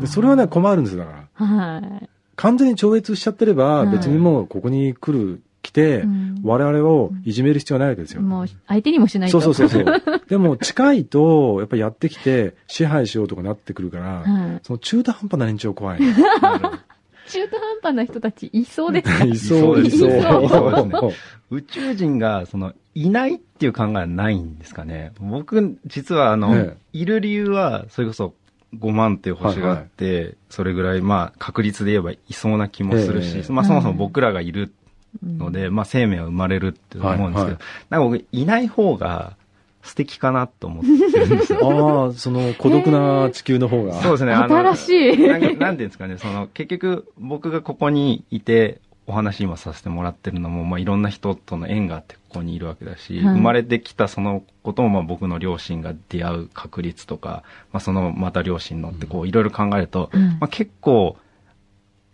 [0.00, 1.46] でそれはね、困るんですよ、だから。
[1.46, 2.08] はい。
[2.36, 8.22] 完全に超越しちゃってれば、はい別にもうここに来る、来て、うん我々をいじめる必要はないわけですよ。
[8.22, 9.50] もう、相手にもしないそと。
[9.50, 10.02] うそうそうそう。
[10.26, 14.60] でも近いと、やっぱりやってきて支配しようとかなってくるから、はい。
[14.62, 16.00] その中途半端な連中怖い。
[17.30, 19.98] 中途半端な人たちいそうです かいそう、いいそ。
[19.98, 21.14] そうね。
[21.50, 25.12] 宇宙人が、その、いないっていう考えはないんですかね。
[25.20, 28.34] 僕、実は、あの、えいる理由は、それこそ、
[28.78, 33.52] 5万っていう星があって、それぐらい、まあ、確率で言えばいそうな気もするし、ええ。
[33.52, 34.72] まあ、そもそも僕らがいる
[35.24, 35.52] のうん。
[35.52, 37.58] で、まあ、生命は生まれるって思うんですけど、はいはい。
[37.90, 39.36] なんか僕、いない方が
[39.82, 41.60] 素敵かなと思ってるんですよ。
[42.06, 43.94] ああ、その孤独な地球の方が。
[43.94, 44.32] そうですね。
[44.32, 45.28] あの新しい。
[45.28, 60.22] なんかなんていうんですかね、その、結局、僕がここにいて、お話今させてもらってるのも、まあ、いろんな人との縁があってここにいるわけだし、はい生まれてきたそのことも、まあ、僕の両親が出会う確率とか、まあ、その、また両親のって、こう、いろいろ考えると、うん。
[60.38, 61.16] まあ、結構、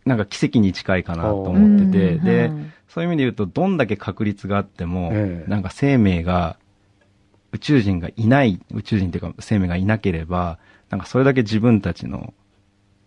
[0.07, 2.25] なんか奇跡に近いかなと思ってて、うん。
[2.25, 2.53] で、はい
[2.89, 5.51] そういう意味で言うと、どんだけ確率があっても、ええ。
[5.51, 6.57] なんか生命が、
[7.57, 10.59] 宇宙人がいない、宇宙人っていうか生命がいなければ、
[10.91, 12.33] なんかそれだけ自分たちの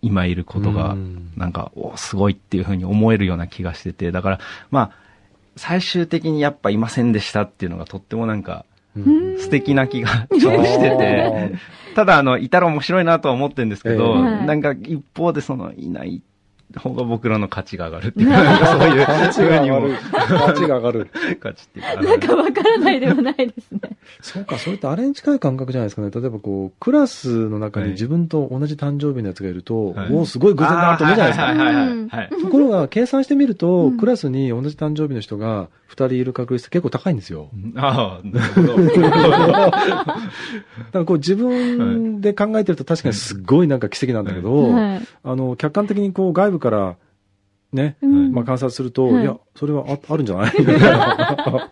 [0.02, 4.40] 今いることがうん、なんか、おすごいっていうふうに思えるような気がしてて、だから、
[4.72, 4.92] まあ、
[5.56, 9.40] 最終的にやっぱいませんでしたっていうのがとってもなんかうん。
[9.40, 11.54] 素敵な気がちょっとしてて、
[11.96, 16.22] ただあの、いたら面白いなとは思ってるんですけど、なんか一方でその、いない
[16.76, 19.98] 方が僕らの価値が上がるっていうか、なんかそういう、価値が上がる。
[20.12, 21.10] 価値が上がる。
[21.42, 22.02] 価値っていうか。
[22.02, 23.80] なんかわからないではないですね。
[24.22, 26.12] そうか、それってあれに近い感覚じゃないですかね。
[26.12, 31.46] 例えばこう、クラスの中に自分と同じ誕生日のやつがいると、はいおお、すごい偶然だなと思うじゃないですか。
[31.46, 32.30] はいはいはいはいはい。
[32.42, 37.50] ところが、計算してみると、うんクラスに同じ誕生日の人が2人いる確率って結構高いんですよ。
[37.76, 38.84] ああ、なるほど。
[39.72, 40.12] だか
[40.94, 45.02] らこう自分で考えてると確かにすっごいなんか奇跡なんだけど、はい。
[45.24, 46.96] あの、客観的にこう外部から
[47.74, 50.54] ね、うんまあ観察すると、はいいや、それはああるんじゃない？
[50.60, 51.72] みたいな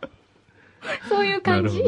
[1.10, 1.84] そういう感じ。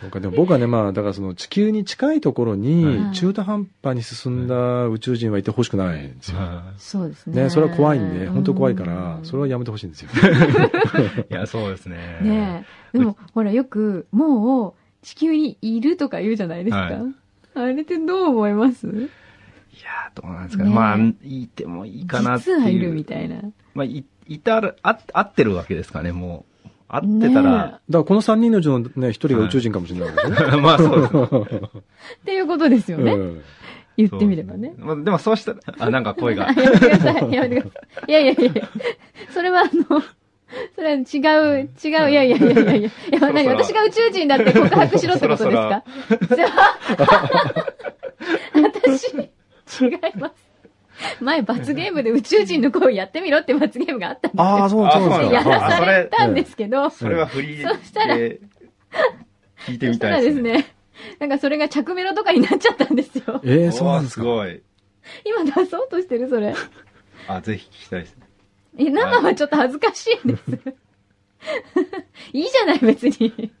[0.00, 6.38] そうか、でも僕はね、まあ、だからその地球に近いところはいに中途半端に進んだ宇宙人はいてほしくないんですよ。
[6.76, 7.44] そうですね。
[7.44, 10.10] ね、それは怖いんで、本当怖いかうら、んそれはやめてほしいんですよ。
[11.30, 12.18] いや、そうですね。
[12.22, 12.98] ねえ。
[12.98, 16.80] でも、ほら、よく、もう、地球にいるとか言うじゃないですか。
[16.80, 16.98] はい
[17.54, 18.86] あれってどう思います？
[18.86, 20.70] いやー、どうなんですかね。
[20.70, 22.56] ねまあ、いてもいいかなっていう。
[22.58, 23.42] 実はいるみたいな。
[23.74, 26.57] まあ、い、いたら、あ、合ってるわけですかね、もう。
[26.88, 30.56] 合ってたら、だからこの3人のうちのね、1人が宇宙人かもしれないわけですね。
[30.62, 31.60] まあそうですね。
[32.20, 33.12] っていうことですよね。
[33.12, 33.42] うん
[33.98, 34.74] 言ってみればね。
[34.78, 36.52] まあ、でもそうしたら、あ、なんか声が あ。
[36.52, 37.32] やめてください。
[37.32, 38.10] やめてください。
[38.10, 38.68] いやいやいやいや。
[39.30, 40.00] それはあの、
[40.76, 42.88] それは違う、違う、いやいやいやいやいや。
[43.10, 45.82] いや、何そろ私が宇宙人だって告白しろってことですか？
[46.36, 46.78] じゃあ、
[48.54, 49.08] 私、
[49.82, 50.47] 違います。
[51.20, 54.44] 前罰ゲームで宇宙人の声をやってみろって罰ゲームがあったんですよ。
[54.44, 58.40] ああ、そうあそうなんそうなんだやらされたんでですけど、それはフリーそしたらで
[59.66, 60.52] 聞いてそしたらみたいですね。
[60.52, 60.74] ですね、
[61.20, 63.40] なんかそれが着メロとかになっちゃったんですよ。
[63.44, 64.62] えー、そうなんですごい。
[65.24, 66.54] 今出そうとしてるそれ。
[67.28, 68.26] あ、ぜひ聞きたいですね。
[68.78, 70.42] え、生はちょっと恥ずかしいです。
[72.32, 73.52] いいじゃない、別に。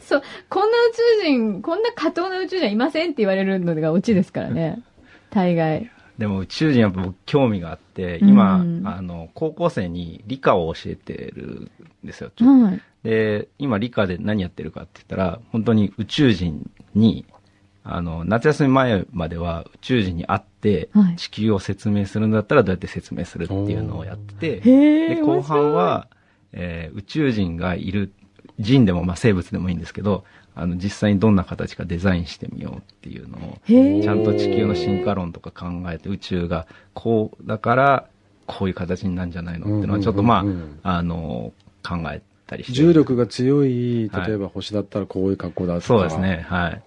[0.00, 0.92] そう、こんな宇
[1.22, 4.82] 宙人、こんな過当な宇宙人はいませんって言われるのがオチですからね。
[5.30, 5.90] 大概。
[6.22, 11.68] でも宇宙人やっぱ僕興味があって、今、うんあの、高校生に理科を教えてる
[12.04, 12.30] んですよ。
[12.36, 12.80] ちょっとはい。
[13.02, 17.26] で、今理科で何やってるかって言ったら、本当に宇宙人に、
[17.82, 26.06] あの、夏休み前までは宇宙人に会ってはい、地球を説明するんだったらどうやって説明するっていうのをやってて、へで、後半は、
[26.52, 28.12] えー宇宙人がいる、
[28.60, 30.22] 人でもまあ生物でもいいんですけど、
[30.54, 38.06] あの、実際にどんな形かデザインしてみようっていうのを、ちゃんと地球の進化論とか考えて宇宙がこうだから
[38.46, 42.72] こういう形になるんじゃないのっていうのはちょっとまうんうんうんあ、あの、考えたりして。
[42.72, 45.86] 重力が強い、はい例えば星だったらこういう格好だとか。
[45.86, 46.82] そうですね、はい。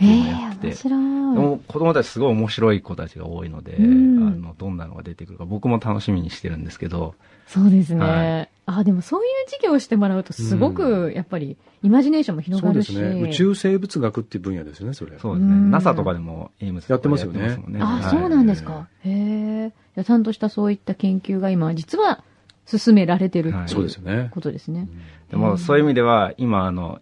[0.00, 1.34] えやってて面白い。
[1.34, 7.14] でも子供たちすごい面白い子たちが多いので、うんあの、どんなのが出てくるか僕も楽しみにしてるんですけど、
[7.46, 8.00] そうですね。
[8.00, 12.92] はいあ、でもそういう授業をしてもらうとすごく、やっぱり、イマジネーションも広がるし。
[12.92, 13.20] すね。
[13.20, 15.16] 宇宙生物学っていう分野ですよね、それ。
[15.20, 15.52] そうですね。
[15.52, 18.88] うん NASA とかでもエイムズやってますよねあ、はいそうなんですか。
[19.04, 20.02] へえ。
[20.02, 22.24] ちゃんとしたそういった研究が今、実は
[22.66, 24.30] 進められてるってはいそういうですよね。
[24.32, 24.88] ことですね。
[25.30, 27.00] でもそういう意味では、今あの、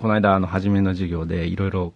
[0.00, 1.92] この間あの、初めの授業でいろいろ、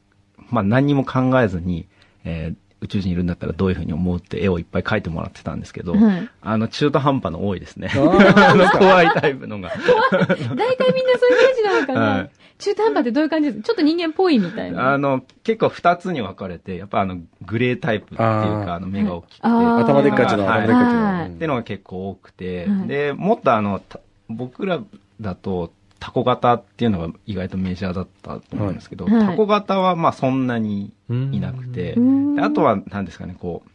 [0.50, 1.86] まあ何にも考えずに、
[2.24, 6.30] えー宇宙人いるんだったらどういうふうに思うって絵をいっぱい描いてもらってたんですけど、はい。
[6.42, 7.90] あの、中途半端の多いですね。
[7.92, 9.70] ああの、怖いタイプのが。
[9.70, 12.30] 大体みんなそういうイメージなのかな、はい。
[12.58, 13.66] 中途半端ってどういう感じですか？
[13.66, 14.92] ちょっと人間っぽいみたいな。
[14.92, 21.28] あの、結構二つに分かれて、やっぱあの、グレータイプっていうか、あの、目が大きくて、頭でっかちの、はい頭でっかちはい。
[21.30, 21.34] の。
[21.34, 22.86] っていうのが結構多くて、はい。
[22.88, 24.80] で、もっとあの、た僕ら
[25.20, 29.26] だと、タコ型っていうのが意外とメジャーだったと思うんですけど、はい。
[29.26, 31.96] タコ型はまあそんなにうんいなくて、
[32.40, 33.70] あとは何ですかね、こう、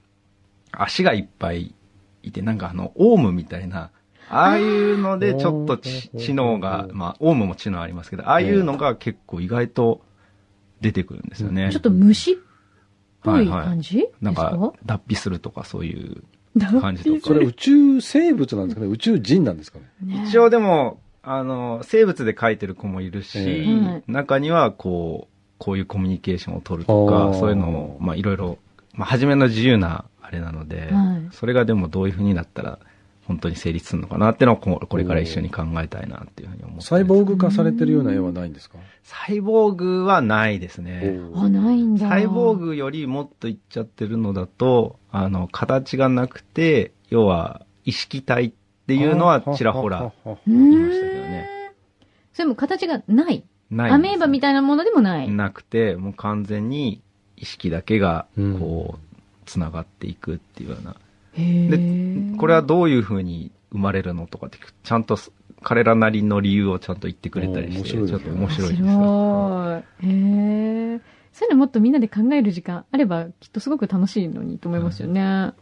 [0.72, 1.76] 足がいっぱい
[2.24, 3.92] いて、なんかあの、オウムみたいな、
[4.30, 10.02] ああいうのでちょっと知能が、まあ、オウムも知能ありますけど、ああいうのが結構意外と
[10.80, 11.70] 出てくるんですよね。
[11.72, 12.36] ちょっと虫っ
[13.22, 16.24] ぽい感じですか、なんか、脱皮するとかそういう
[16.80, 17.20] 感じとか。
[17.22, 18.88] それ宇宙生物なんですかね？
[18.88, 20.26] 宇宙人なんですかねね？
[20.26, 23.66] 一応でも、あの、生物で書いてる子もいるし、
[24.08, 28.58] 中にはこう、こういうコミュニケーションを取るとか、そういうのを、まあいろいろ、
[28.94, 32.80] まあ初めの自由なあれなので、はいそれがでもどういう風になったら、
[33.26, 36.88] 本当に成立するのかなっていうのをここれから一緒に考えたいなっていうふうに思ってます。
[36.90, 38.78] サイボーグ化されてるような絵はないんですか？
[39.04, 41.18] サイボーグはないですね。
[41.34, 42.10] あ、ないんだ。
[42.10, 48.52] サイボーグよりもっといっちゃってるのだと、あの、形がなくて、要は、意識体っ
[48.88, 50.12] ていうのはちらほら
[50.46, 51.50] 言んいましたけどね。
[52.34, 53.44] それも形がない。
[53.70, 55.30] ないアメーバみたいなものでもない。
[55.30, 57.02] なくて、もう完全に
[57.38, 59.16] 意識だけが、こう、
[59.46, 60.96] つながっていくっていうような。
[61.34, 65.18] へでーこれはどういうふうに生まれるのとかってちゃんと
[65.64, 68.88] 彼らなりの理由をちゃんと言ってくれたりして、ちょっと面白いですよ。
[68.88, 70.12] 面白い。
[70.12, 71.02] へえ。
[71.32, 75.54] そういうのもっとみんなで考える時間あれば、きっとすごく楽しいのにと思いますよね。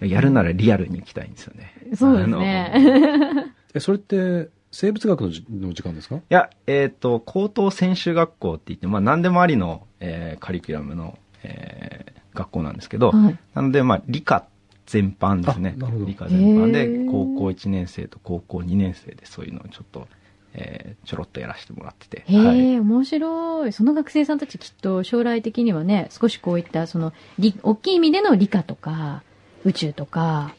[0.00, 1.72] やるならリアルに行きたいんですよね。
[1.94, 3.52] そうですね。
[3.74, 6.16] え、それって、生物学の時間ですか？
[6.16, 13.38] いや、えっ、と、高等専修学校って言って、まあ何でもありの、えーカリキュラムの、えー学校なんですけど、はい。
[13.54, 14.44] なので、まあ理科
[14.84, 15.74] 全般ですね。
[16.06, 20.06] 理科全般で高校1年生と高校2年生でそういうのをちょっと、
[20.52, 22.24] えーちょろっとやらせてもらってて。
[22.26, 23.72] へはいえ、面白い。
[23.72, 29.22] その学生さんたちきっと将来的にはね、少しこういった、その、理大きい意味での理科とか、
[29.66, 30.54] 宇宙とか、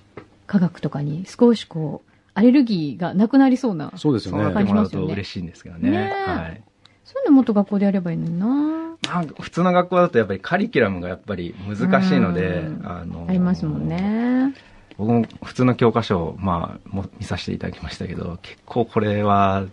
[0.46, 3.92] 科学とかに少しこう、アレルギーがなくなりそうな。
[3.96, 4.44] そうですよね。
[4.64, 5.90] もらうと嬉しいんですけどね。
[5.90, 6.62] ねえはい。
[7.04, 13.88] そういうのもっと学校でやればいいのになまあ普通の学校だとやっぱりカリキュラムがやっぱり難しいのでう、んあのありますもん。
[13.88, 14.54] ね。
[14.98, 19.66] 僕も普通の教科書を、まあ、も見させていただきましたけど、結構これは、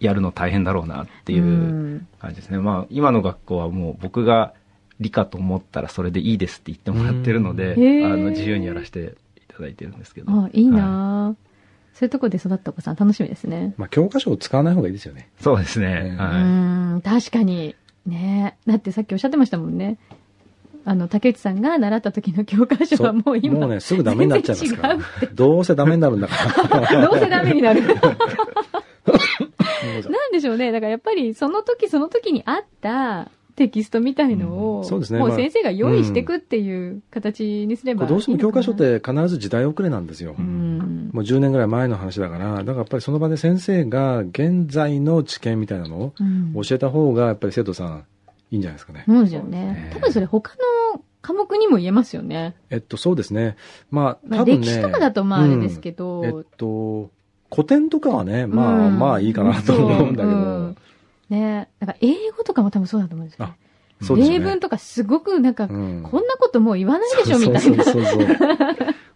[0.00, 2.58] やるの大変だろうなっていううん感じですね。
[2.58, 4.52] まあ、今の学校はもう僕が
[5.02, 9.00] 理科と思ったらそれでいいですって言ってもらってるので、あの、自由にやらせて
[9.36, 10.32] いただいてるんですけど。
[10.32, 11.36] あ、いいはな
[11.94, 13.74] そういうとこで育ったお子さん楽しみですね。
[13.76, 15.28] まあ、教科書を使わない方がいいですよね。
[15.40, 15.86] そうですね。
[15.86, 16.32] うんうはい。
[16.32, 17.76] ーん、確かに。
[18.06, 19.98] ねだってさっきおっしゃってましたもんね。
[20.84, 24.98] あの、竹内さんが習った時の教科書はもう今、もうね、すぐダメになっちゃいますから。
[25.32, 26.34] どうせダメになるんだか
[26.80, 27.02] ら。
[27.06, 27.82] どうせダメになる。
[30.10, 30.72] なんでしょうね。
[30.72, 35.18] だからやっぱりその時その時にあったテキストみたいのを、うんそうですね。
[35.18, 40.34] もうまあ先生が用意していくっていう形にすればどうしても教科書って必ず時代遅れなんですよ。
[40.34, 46.54] もう10年ぐらい前の話だから、だからやっぱりその場で先生が現在の知見みたいなのをうん。
[46.62, 48.04] 教えた方が、やっぱり生徒さん
[48.50, 49.04] いいんじゃないですかね。
[49.06, 49.90] そうですよね。
[49.92, 50.54] 多分それ他
[50.94, 52.54] の科目にも言えますよね。
[52.70, 53.56] えっと、そうですね。
[53.90, 54.66] まあ、まあ、多分ね。
[54.66, 56.26] 歴史とかだとまああれですけど、うん。
[56.26, 57.10] えっと、
[57.50, 58.98] 古典とかはね、まあ、うん。
[58.98, 60.74] まあいいかなと思うんだけど、
[61.32, 63.56] ねなんか英語とかも多分そうだと思うんですよね。
[64.02, 64.38] そうですよね。
[64.38, 67.60] 例文とかすごくなんか、うんこんなこともう言わないでしょみたいな。
[67.60, 68.36] そうそうそうそう。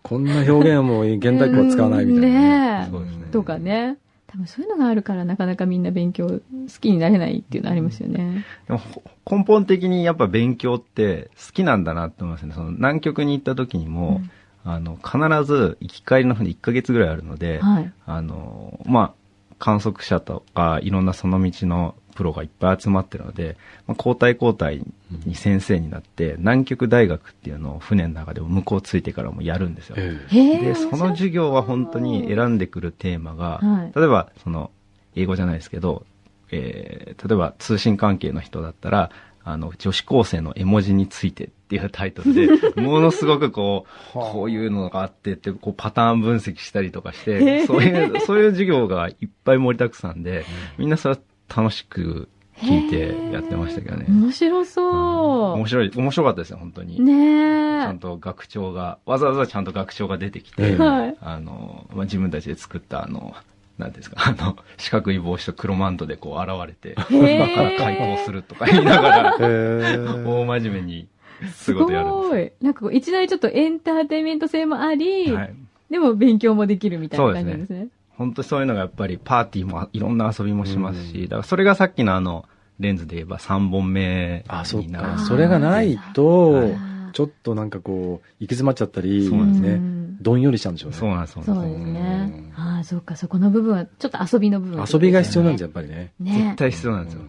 [0.02, 2.90] こんな表現はもう現代っ子は使わないみたいなね。
[2.90, 3.98] ねねとかね。
[4.28, 6.40] 多分そういうのがあるからなかなかみんな勉強好
[6.80, 8.44] きになれないっていうのありますよね。
[8.66, 9.02] でもほ
[9.38, 12.54] 根本的にやっぱ勉強って好きなんだなって思いますね。
[12.54, 14.20] その南極に行った時にも、
[14.64, 17.92] あの、必ず行き帰りの船1ヶ月ぐらいあるので、はい。
[18.04, 19.14] あの、まあ、
[19.58, 24.82] 観測者とか、いろんなその道のプロがいっぱい集まってるので、まあ、交代交代
[25.24, 29.96] に先生になって、南極大学っていうのを船の中でも向こうついてからもやるんですよ。
[29.98, 30.58] えへえ。
[30.72, 33.92] で、その授業は本当に選んでくるテーマが、はい。
[33.94, 34.70] 例えば、その、
[35.14, 36.04] 英語じゃないですけど、
[36.50, 39.10] えー例えば通信関係の人だったら、
[39.42, 42.48] あの、女子高生の絵文字についてっていうタイトルで、
[42.82, 44.32] ものすごくこう、はあ。
[44.32, 47.66] こういうのがあってって、こうパターン分析したりとかしへて、ー。
[47.66, 50.44] そういう、そういう授業がいっぱい盛りだくさんで、
[50.78, 51.20] みんなそれは
[51.54, 52.28] 楽しく
[52.58, 54.06] 聞いてやってましたけどね。
[54.08, 56.98] 面白そ面白い、面白かったですよ、本当に。
[56.98, 57.02] う。
[57.02, 57.98] ねえちゃん。
[57.98, 61.16] と学長が、わざわざちゃんと学長が出てきて、ええはい。
[61.20, 63.34] あの、まあ、自分たちで作ったあの、
[63.78, 67.76] なんていうんですか、あの、四角い帽子と黒マントでこう現れて、へ今からえ。
[67.76, 71.08] 開校するとか言いながら、大真面目に、
[71.52, 72.52] すすごいやるんごい。
[72.62, 75.34] なんかこう、一台ちょっとエンターテインメント性もあり、です。
[75.34, 75.54] はい。
[75.90, 77.88] でも勉強もできるみたいな感じなんですね。
[78.16, 82.46] 本当にそういうのがやっぱりパーティーもいろんな遊びもしますし、うんだからそれがさっきのあの、
[82.78, 85.18] レンズで言えば3本目あ、そっか。
[85.18, 86.76] それがないはとい、
[87.12, 89.74] ちょっとなんかこう、行き詰まっちゃったり、そうなんですね。
[89.76, 90.96] んどんよりしちゃうんでしょうね。
[90.96, 91.56] そうなんです、そうです。
[91.56, 92.50] ねう。
[92.50, 96.12] んああ、そうか、そこの部分は、ちょっと遊びの部分、遊びが必要なんですやっぱりね。
[96.20, 97.20] ね絶対必要なんですよ。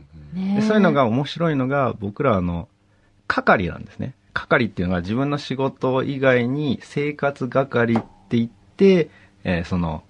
[0.61, 2.67] そういうのが面白いのが、僕らあの、
[3.27, 4.13] 係なんですね。
[4.33, 9.09] 係っていうのが自分の仕事以外に生活係って言って、
[9.43, 10.03] えーその、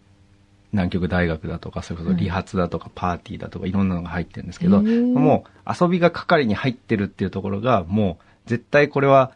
[0.73, 9.31] 南極大学だとか、それこそ理髪だとか、パーティーだとか、いろんなのが入ってるんですけど、もう遊びが係に入ってるっていうところが、もう絶対これは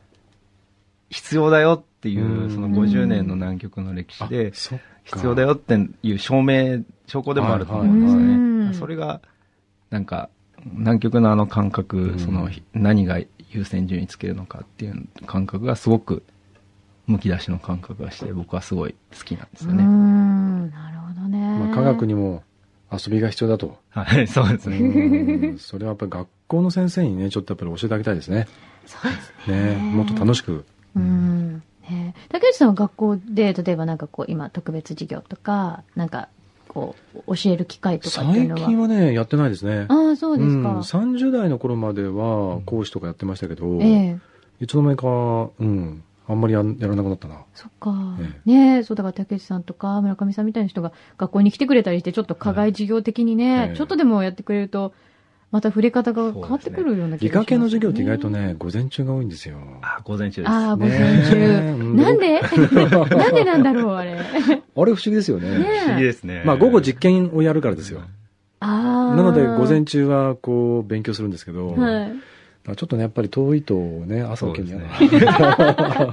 [1.10, 2.50] 必要だよっていうう、ん。
[2.52, 8.22] その50年の南極の歴史で必要だよっていう証明、証拠でもあると思うんですね。
[8.22, 8.74] うん。
[8.74, 9.22] それが、
[9.90, 10.30] なんか、
[10.64, 12.20] 南極のあの感覚、うん。
[12.20, 13.20] その、何が
[13.52, 16.24] 優先順位つけるのかっていう感覚がすごく、
[17.12, 19.84] むき出しの感覚がして、僕はすごい好きなんですよね。
[19.84, 21.58] ん、なるほどね。
[21.60, 22.44] まあ、科学にも
[22.92, 23.78] 遊びが必要だと。
[23.90, 24.80] はい、そうですうね。
[24.80, 28.48] んそれはやっぱり学校の先生にね、ちょっとやっぱり教えてあげたいですね。
[28.86, 29.76] そうですね。
[29.76, 30.66] ねもっと楽しく。
[30.96, 31.64] うん。
[31.90, 36.30] ね竹内さんは学校で、例えばなんかこう、今特別授業とか、なんか、
[36.68, 36.96] こ
[37.28, 38.62] う、教える機会とかっていう最のは？
[38.68, 39.86] 近はね、やってないですね。
[39.90, 40.70] ああ、そうですん、か。
[40.70, 44.18] 30代の頃までは講師とかやってましたけど、ええ。
[44.62, 45.08] いつの間にか、
[45.60, 47.44] うん、あんまりやんやらなくなったな。
[47.54, 47.94] そっか。
[48.46, 54.94] えねえ、そうだから竹内さんとか村上さんみたいな人が学校に来てくれたりして、ちょっと課外授業的にね、ええちょっとでもやってくれると、
[55.52, 58.30] また触れ方が変わってくるような気理がします、科系の授業って意外と。
[58.30, 59.58] ね、午前中が多いんですよ。
[59.82, 60.50] あ、午前中です。
[60.52, 61.94] ああ、午ね前中。
[61.96, 62.40] なんで？
[63.18, 64.14] なんでなんだろう、あれ。
[64.14, 65.50] あれ不思議ですよね。
[65.50, 66.44] ね不思議ですね。
[66.46, 68.02] まあ午後実験をやるからですよ。
[68.62, 69.16] ああ。
[69.18, 72.12] なので午前中はこう勉強するんですけど、はい。
[72.64, 75.22] ちょっとね、やっぱり遠いとね、朝そうで起きるすね。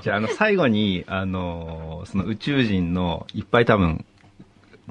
[0.02, 4.04] じゃあ、あの、最後に、あの、その宇宙人のいっぱい多分、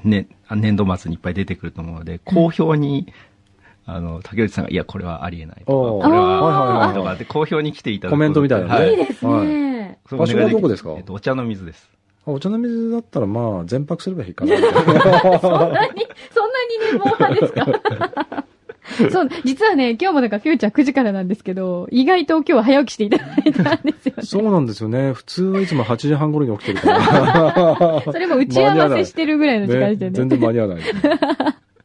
[0.04, 3.12] ね、あ年度末にいっぱい出てくると思うので、好評に、
[3.86, 8.84] あの、竹内さんが、いや、これはありえないとか、これはいはいは、はいとかって、好評に来ていただくコメントみたいなね。
[8.84, 8.94] はい。
[8.94, 9.98] いですね。
[10.12, 10.94] 場所はどこですか？
[10.96, 11.90] えっと、お茶の水です。
[12.26, 14.56] あお茶の水だったらまあ、全泊すればいいかな。
[14.60, 15.88] そんなに、そんなに
[16.92, 18.44] ね、もう派ですか？
[19.10, 24.22] そう、実はね、今日もだからフューチャー9時からなんですけど、意外と今日は早起きしていただいたんですよね。
[24.22, 25.12] そうなんですよね。
[25.12, 28.02] 普通はいつも8時半頃に起きてるから。
[28.12, 30.04] それも打ち合わせしてるぐらいの時間でね。
[30.06, 30.82] ね全然間に合わない。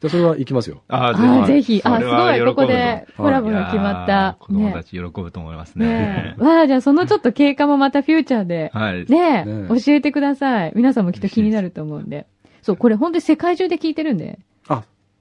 [0.03, 0.81] じゃあそれは行きますよ。
[0.89, 1.81] ああーぜひ。
[1.83, 4.37] あ、それはすごい、ここ喜ぶぞでコラボが決まった。
[4.39, 6.35] 子供ねたち喜ぶと思いますねね。
[6.39, 9.05] わあ、じゃあそのちょっと経過もまたフューチャーで、 はい。
[9.05, 10.73] ねね教えてください。
[10.75, 12.27] 皆さんもきっと気になると思うんで。
[12.61, 14.39] そう、これ本当に世界中で聞いてるんで。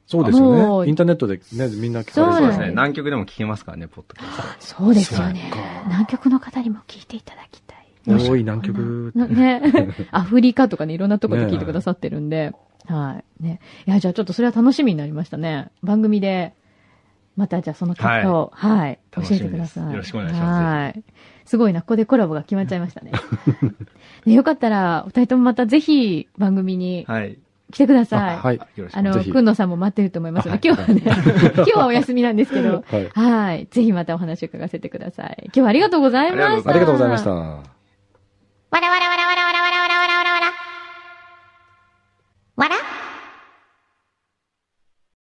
[0.03, 0.89] あ、そうですよね。
[0.89, 2.69] インターネットでね、みんな聞かれそうですね。
[2.71, 4.83] 南極でも聞けますからね、ポッドキャスト。
[4.83, 5.51] そうですよね。
[5.87, 7.83] 南極の方にも聞いていただきたい。
[8.07, 9.13] 多い南極。
[9.15, 9.63] なね。
[10.11, 12.53] アフリカとかね、いろんなとこで聞いてくださってるんで。
[12.87, 13.43] はい。
[13.43, 13.61] ね。
[13.87, 15.71] いや、じゃあちょっとそれは楽しみになりましたね。
[15.83, 16.55] 番組で、
[17.37, 19.91] またじゃあその結果を、はい、教えてください。
[19.91, 21.05] よろしくお願いしますはい。
[21.45, 23.13] すごいな、ここでコラボが決まっちゃいましたね。
[24.27, 27.39] ねよかったら、お二人ともまたぜひ番組にはい。
[27.73, 28.37] 来てください。
[28.37, 28.61] はい。
[28.93, 31.03] あの、くんのさんも待ってると思いますので、今日はね、
[31.57, 33.67] 今日はお休みなんですけど、はい。
[33.71, 35.45] ぜひまたお話を伺わせてください。
[35.47, 36.71] 今日はありがとうございました。
[36.71, 37.31] ありがとうございました。
[37.31, 40.47] わらわらわらわらわらわらわらわらわらわらわら。
[42.57, 43.02] わら